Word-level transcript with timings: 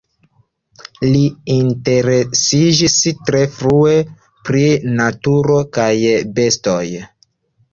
Li 1.07 1.19
interesiĝis 1.55 2.95
tre 3.27 3.43
frue 3.59 3.93
pri 4.49 4.65
naturo 5.03 5.59
kaj 5.79 5.91
bestoj. 6.41 6.83